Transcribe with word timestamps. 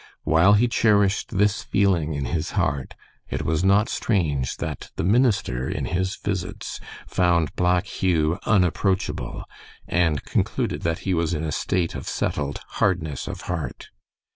While 0.23 0.53
he 0.53 0.67
cherished 0.67 1.37
this 1.37 1.61
feeling 1.61 2.15
in 2.15 2.25
his 2.25 2.53
heart, 2.57 2.95
it 3.29 3.43
was 3.45 3.63
not 3.63 3.87
strange 3.87 4.57
that 4.57 4.89
the 4.95 5.03
minister 5.03 5.69
in 5.69 5.85
his 5.85 6.15
visits 6.15 6.79
found 7.05 7.55
Black 7.55 7.85
Hugh 7.85 8.39
unapproachable, 8.47 9.43
and 9.87 10.23
concluded 10.25 10.81
that 10.81 10.99
he 11.05 11.13
was 11.13 11.35
in 11.35 11.43
a 11.43 11.51
state 11.51 11.93
of 11.93 12.07
settled 12.09 12.61
"hardness 12.81 13.27
of 13.27 13.41
heart." 13.41 13.89